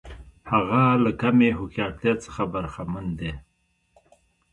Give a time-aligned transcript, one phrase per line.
[0.51, 3.31] هغه له کمې هوښیارتیا څخه برخمن دی.